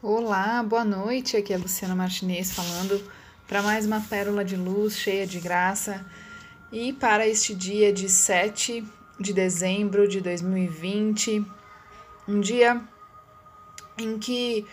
Olá, 0.00 0.62
boa 0.62 0.84
noite. 0.84 1.36
Aqui 1.36 1.52
é 1.52 1.56
a 1.56 1.58
Luciana 1.58 1.92
Martinez 1.92 2.52
falando 2.52 3.02
para 3.48 3.64
mais 3.64 3.84
uma 3.84 4.00
pérola 4.00 4.44
de 4.44 4.54
luz 4.54 4.96
cheia 4.96 5.26
de 5.26 5.40
graça 5.40 6.06
e 6.70 6.92
para 6.92 7.26
este 7.26 7.52
dia 7.52 7.92
de 7.92 8.08
7 8.08 8.86
de 9.18 9.32
dezembro 9.32 10.06
de 10.06 10.20
2020, 10.20 11.44
um 12.28 12.40
dia 12.40 12.80
em 13.98 14.20
que 14.20 14.64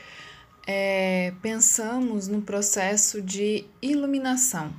é, 0.67 1.33
pensamos 1.41 2.27
no 2.27 2.43
processo 2.43 3.19
de 3.19 3.65
iluminação. 3.81 4.71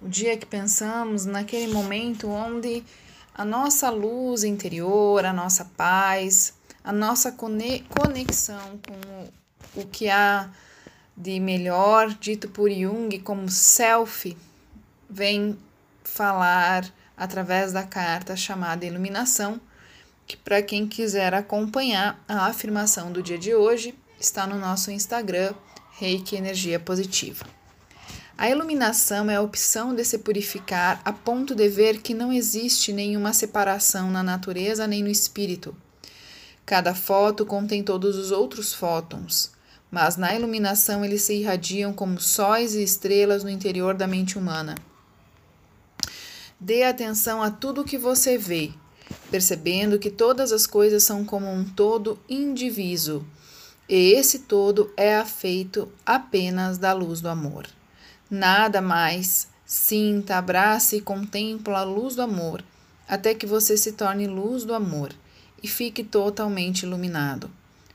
O 0.00 0.08
dia 0.08 0.36
que 0.36 0.46
pensamos 0.46 1.24
naquele 1.24 1.72
momento 1.72 2.28
onde 2.28 2.84
a 3.34 3.44
nossa 3.44 3.90
luz 3.90 4.44
interior, 4.44 5.24
a 5.24 5.32
nossa 5.32 5.64
paz, 5.76 6.54
a 6.84 6.92
nossa 6.92 7.32
conexão 7.32 8.78
com 8.86 8.94
o 9.24 9.43
que 9.82 10.08
há 10.08 10.48
de 11.16 11.40
melhor, 11.40 12.14
dito 12.14 12.48
por 12.48 12.70
Jung 12.70 13.18
como 13.20 13.48
self, 13.48 14.36
vem 15.08 15.58
falar 16.02 16.92
através 17.16 17.72
da 17.72 17.82
carta 17.82 18.36
chamada 18.36 18.84
Iluminação, 18.84 19.60
que 20.26 20.36
para 20.36 20.62
quem 20.62 20.86
quiser 20.86 21.34
acompanhar 21.34 22.22
a 22.28 22.46
afirmação 22.46 23.12
do 23.12 23.22
dia 23.22 23.38
de 23.38 23.54
hoje, 23.54 23.94
está 24.18 24.46
no 24.46 24.58
nosso 24.58 24.90
Instagram, 24.90 25.54
Reiki 25.98 26.36
Energia 26.36 26.80
Positiva. 26.80 27.44
A 28.36 28.50
iluminação 28.50 29.30
é 29.30 29.36
a 29.36 29.40
opção 29.40 29.94
de 29.94 30.04
se 30.04 30.18
purificar 30.18 31.00
a 31.04 31.12
ponto 31.12 31.54
de 31.54 31.68
ver 31.68 32.00
que 32.00 32.12
não 32.12 32.32
existe 32.32 32.92
nenhuma 32.92 33.32
separação 33.32 34.10
na 34.10 34.24
natureza 34.24 34.88
nem 34.88 35.04
no 35.04 35.08
espírito. 35.08 35.76
Cada 36.66 36.94
foto 36.96 37.46
contém 37.46 37.84
todos 37.84 38.16
os 38.16 38.32
outros 38.32 38.74
fótons, 38.74 39.52
mas 39.94 40.16
na 40.16 40.34
iluminação 40.34 41.04
eles 41.04 41.22
se 41.22 41.34
irradiam 41.34 41.92
como 41.92 42.20
sóis 42.20 42.74
e 42.74 42.82
estrelas 42.82 43.44
no 43.44 43.48
interior 43.48 43.94
da 43.94 44.08
mente 44.08 44.36
humana. 44.36 44.74
Dê 46.58 46.82
atenção 46.82 47.40
a 47.40 47.48
tudo 47.48 47.82
o 47.82 47.84
que 47.84 47.96
você 47.96 48.36
vê, 48.36 48.72
percebendo 49.30 49.96
que 49.96 50.10
todas 50.10 50.50
as 50.50 50.66
coisas 50.66 51.04
são 51.04 51.24
como 51.24 51.48
um 51.48 51.64
todo 51.64 52.18
indiviso, 52.28 53.24
e 53.88 54.14
esse 54.14 54.40
todo 54.40 54.92
é 54.96 55.14
afeito 55.14 55.88
apenas 56.04 56.76
da 56.76 56.92
luz 56.92 57.20
do 57.20 57.28
amor. 57.28 57.64
Nada 58.28 58.80
mais 58.82 59.46
sinta, 59.64 60.38
abrace 60.38 60.96
e 60.96 61.00
contempla 61.00 61.78
a 61.78 61.84
luz 61.84 62.16
do 62.16 62.22
amor, 62.22 62.64
até 63.06 63.32
que 63.32 63.46
você 63.46 63.76
se 63.76 63.92
torne 63.92 64.26
luz 64.26 64.64
do 64.64 64.74
amor 64.74 65.12
e 65.62 65.68
fique 65.68 66.02
totalmente 66.02 66.82
iluminado. 66.82 67.48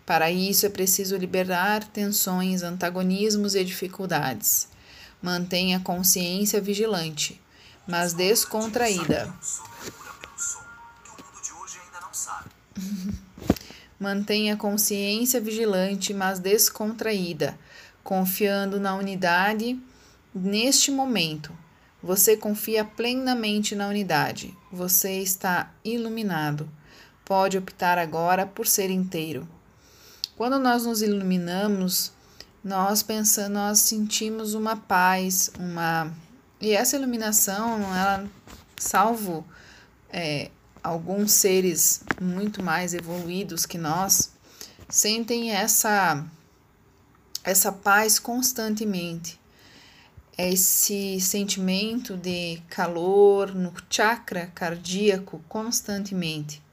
Para 0.09 0.31
isso 0.31 0.65
é 0.65 0.69
preciso 0.69 1.15
liberar 1.17 1.83
tensões, 1.83 2.63
antagonismos 2.63 3.53
e 3.53 3.63
dificuldades. 3.63 4.67
Mantenha 5.21 5.77
a 5.77 5.81
consciência 5.81 6.59
vigilante, 6.59 7.39
mas 7.87 8.13
descontraída. 8.13 9.31
Mantenha 13.99 14.55
a 14.55 14.57
consciência 14.57 15.39
vigilante, 15.39 16.11
mas 16.11 16.39
descontraída, 16.39 17.55
confiando 18.03 18.79
na 18.79 18.95
unidade 18.95 19.79
neste 20.33 20.89
momento. 20.89 21.55
Você 22.01 22.35
confia 22.35 22.83
plenamente 22.83 23.75
na 23.75 23.87
unidade. 23.87 24.57
Você 24.71 25.19
está 25.19 25.71
iluminado. 25.85 26.67
Pode 27.23 27.59
optar 27.59 27.99
agora 27.99 28.47
por 28.47 28.65
ser 28.65 28.89
inteiro. 28.89 29.47
Quando 30.39 30.57
nós 30.57 30.85
nos 30.85 31.01
iluminamos, 31.01 32.13
nós 32.63 33.03
pensamos, 33.03 33.51
nós 33.51 33.79
sentimos 33.79 34.53
uma 34.53 34.73
paz, 34.73 35.51
uma 35.59 36.15
e 36.61 36.71
essa 36.71 36.95
iluminação, 36.95 37.81
ela, 37.93 38.25
salvo 38.77 39.45
é, 40.09 40.49
alguns 40.81 41.33
seres 41.33 42.05
muito 42.21 42.63
mais 42.63 42.93
evoluídos 42.93 43.65
que 43.65 43.77
nós, 43.77 44.31
sentem 44.87 45.51
essa 45.51 46.25
essa 47.43 47.73
paz 47.73 48.17
constantemente. 48.17 49.37
Esse 50.37 51.19
sentimento 51.19 52.15
de 52.15 52.61
calor 52.69 53.53
no 53.53 53.73
chakra 53.89 54.49
cardíaco 54.55 55.43
constantemente. 55.49 56.63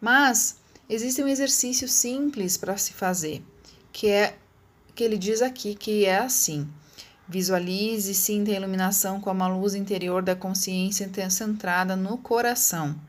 Mas 0.00 0.56
Existe 0.92 1.22
um 1.22 1.28
exercício 1.28 1.86
simples 1.86 2.56
para 2.56 2.76
se 2.76 2.92
fazer, 2.92 3.44
que 3.92 4.08
é 4.08 4.34
que 4.92 5.04
ele 5.04 5.16
diz 5.16 5.40
aqui 5.40 5.76
que 5.76 6.04
é 6.04 6.18
assim: 6.18 6.66
visualize 7.28 8.10
e 8.10 8.14
sinta 8.14 8.50
a 8.50 8.54
iluminação 8.54 9.20
como 9.20 9.44
a 9.44 9.46
luz 9.46 9.76
interior 9.76 10.20
da 10.20 10.34
consciência 10.34 11.08
centrada 11.30 11.94
no 11.94 12.18
coração. 12.18 13.00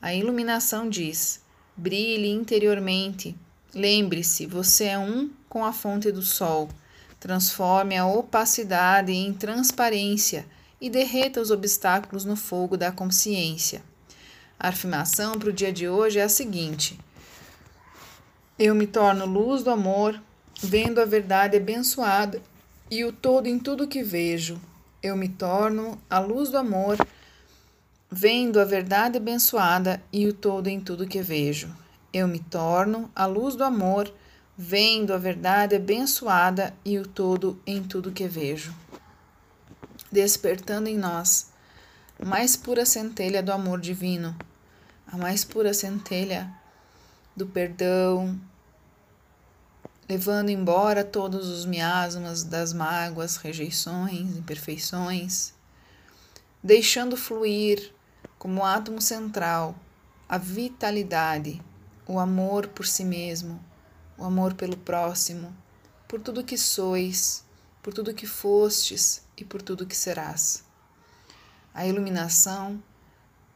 A 0.00 0.12
iluminação 0.12 0.90
diz: 0.90 1.40
brilhe 1.76 2.28
interiormente. 2.28 3.36
Lembre-se, 3.72 4.44
você 4.44 4.86
é 4.86 4.98
um 4.98 5.30
com 5.48 5.64
a 5.64 5.72
fonte 5.72 6.10
do 6.10 6.22
sol. 6.22 6.68
Transforme 7.20 7.96
a 7.96 8.04
opacidade 8.04 9.12
em 9.12 9.32
transparência 9.32 10.44
e 10.80 10.90
derreta 10.90 11.40
os 11.40 11.52
obstáculos 11.52 12.24
no 12.24 12.34
fogo 12.34 12.76
da 12.76 12.90
consciência. 12.90 13.80
A 14.58 14.70
afirmação 14.70 15.38
para 15.38 15.50
o 15.50 15.52
dia 15.52 15.72
de 15.72 15.88
hoje 15.88 16.18
é 16.18 16.24
a 16.24 16.28
seguinte: 16.28 16.98
eu 18.58 18.74
me 18.74 18.86
torno 18.86 19.24
luz 19.24 19.62
do 19.62 19.70
amor, 19.70 20.20
vendo 20.60 21.00
a 21.00 21.04
verdade 21.04 21.56
abençoada 21.56 22.42
e 22.90 23.04
o 23.04 23.12
todo 23.12 23.46
em 23.46 23.58
tudo 23.58 23.88
que 23.88 24.02
vejo. 24.02 24.60
Eu 25.02 25.16
me 25.16 25.28
torno 25.28 25.98
a 26.08 26.18
luz 26.18 26.50
do 26.50 26.58
amor, 26.58 26.98
vendo 28.10 28.60
a 28.60 28.64
verdade 28.64 29.16
abençoada 29.16 30.02
e 30.12 30.26
o 30.28 30.32
todo 30.32 30.68
em 30.68 30.80
tudo 30.80 31.08
que 31.08 31.22
vejo. 31.22 31.74
Eu 32.12 32.28
me 32.28 32.38
torno 32.38 33.10
a 33.16 33.24
luz 33.24 33.56
do 33.56 33.64
amor, 33.64 34.12
vendo 34.56 35.14
a 35.14 35.18
verdade 35.18 35.74
abençoada 35.74 36.74
e 36.84 36.98
o 36.98 37.06
todo 37.06 37.58
em 37.66 37.82
tudo 37.82 38.12
que 38.12 38.28
vejo. 38.28 38.74
Despertando 40.10 40.88
em 40.88 40.98
nós 40.98 41.50
a 42.20 42.24
mais 42.24 42.54
pura 42.54 42.84
centelha 42.84 43.42
do 43.42 43.50
amor 43.50 43.80
divino, 43.80 44.36
a 45.06 45.16
mais 45.16 45.42
pura 45.42 45.72
centelha 45.72 46.48
do 47.34 47.46
perdão, 47.46 48.38
levando 50.08 50.50
embora 50.50 51.04
todos 51.04 51.48
os 51.48 51.64
miasmas 51.64 52.44
das 52.44 52.72
mágoas, 52.72 53.36
rejeições, 53.36 54.36
imperfeições, 54.36 55.54
deixando 56.62 57.16
fluir 57.16 57.92
como 58.38 58.64
átomo 58.64 59.00
central 59.00 59.74
a 60.28 60.36
vitalidade, 60.36 61.62
o 62.06 62.18
amor 62.18 62.68
por 62.68 62.86
si 62.86 63.04
mesmo, 63.04 63.62
o 64.18 64.24
amor 64.24 64.54
pelo 64.54 64.76
próximo, 64.76 65.54
por 66.06 66.20
tudo 66.20 66.44
que 66.44 66.58
sois, 66.58 67.44
por 67.82 67.94
tudo 67.94 68.14
que 68.14 68.26
fostes 68.26 69.22
e 69.36 69.44
por 69.44 69.62
tudo 69.62 69.86
que 69.86 69.96
serás. 69.96 70.64
A 71.74 71.86
iluminação 71.86 72.82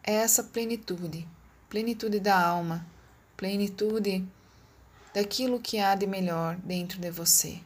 é 0.02 0.14
essa 0.14 0.42
plenitude, 0.42 1.28
plenitude 1.68 2.18
da 2.18 2.38
alma, 2.40 2.86
plenitude 3.36 4.26
daquilo 5.12 5.60
que 5.60 5.78
há 5.78 5.94
de 5.94 6.06
melhor 6.06 6.56
dentro 6.56 6.98
de 6.98 7.10
você. 7.10 7.60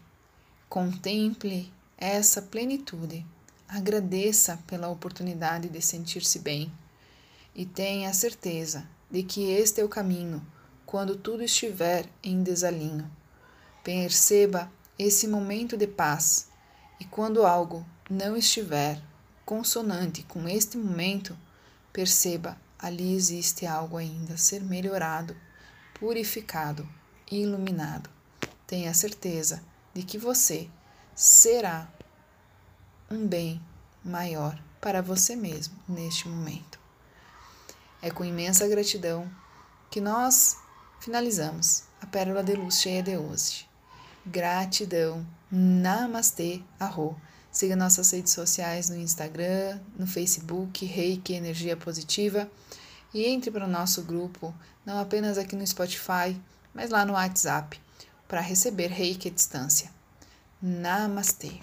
Contemple 0.68 1.72
essa 1.96 2.42
plenitude, 2.42 3.24
agradeça 3.68 4.58
pela 4.66 4.88
oportunidade 4.88 5.68
de 5.68 5.80
sentir-se 5.80 6.38
bem 6.38 6.72
e 7.54 7.64
tenha 7.64 8.12
certeza 8.12 8.86
de 9.10 9.22
que 9.22 9.50
este 9.50 9.80
é 9.80 9.84
o 9.84 9.88
caminho 9.88 10.44
quando 10.86 11.16
tudo 11.16 11.42
estiver 11.42 12.06
em 12.22 12.42
desalinho. 12.42 13.10
Perceba 13.84 14.70
esse 14.98 15.28
momento 15.28 15.76
de 15.76 15.86
paz 15.86 16.48
e 16.98 17.04
quando 17.04 17.46
algo 17.46 17.86
não 18.08 18.36
estiver 18.36 19.00
consonante 19.44 20.22
com 20.24 20.48
este 20.48 20.76
momento, 20.76 21.36
perceba 21.92 22.56
ali 22.78 23.14
existe 23.14 23.66
algo 23.66 23.96
ainda 23.96 24.34
a 24.34 24.38
ser 24.38 24.62
melhorado, 24.62 25.36
purificado 26.00 26.88
iluminado. 27.30 28.08
Tenha 28.66 28.94
certeza 28.94 29.62
de 29.92 30.02
que 30.02 30.16
você 30.16 30.70
será 31.14 31.92
um 33.10 33.26
bem 33.26 33.60
maior 34.02 34.58
para 34.80 35.02
você 35.02 35.36
mesmo 35.36 35.76
neste 35.86 36.26
momento. 36.26 36.80
É 38.00 38.10
com 38.10 38.24
imensa 38.24 38.66
gratidão 38.66 39.30
que 39.90 40.00
nós 40.00 40.56
finalizamos 41.00 41.84
a 42.00 42.06
Pérola 42.06 42.42
de 42.42 42.54
Luz 42.54 42.80
cheia 42.80 43.02
de 43.02 43.18
hoje. 43.18 43.68
Gratidão. 44.24 45.26
Namastê, 45.52 46.62
arro. 46.78 47.20
Siga 47.52 47.76
nossas 47.76 48.10
redes 48.12 48.32
sociais 48.32 48.88
no 48.88 48.96
Instagram, 48.96 49.80
no 49.98 50.06
Facebook, 50.06 50.86
Reiki 50.86 51.34
Energia 51.34 51.76
Positiva 51.76 52.50
e 53.12 53.26
entre 53.26 53.50
para 53.50 53.66
o 53.66 53.70
nosso 53.70 54.02
grupo, 54.02 54.54
não 54.84 54.98
apenas 54.98 55.38
aqui 55.38 55.56
no 55.56 55.66
Spotify, 55.66 56.36
mas 56.74 56.90
lá 56.90 57.04
no 57.04 57.14
WhatsApp. 57.14 57.80
para 58.28 58.40
receber 58.40 58.86
reiki 58.86 59.26
à 59.26 59.32
distância. 59.32 59.90
Namastê! 60.62 61.58